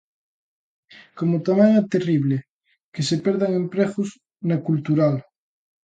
Como 1.17 1.35
tamén 1.47 1.71
é 1.81 1.83
terrible 1.95 2.37
que 2.93 3.01
se 3.07 3.15
perdan 3.25 3.51
empregos 3.63 4.09
na 4.49 4.57
cultural. 4.67 5.15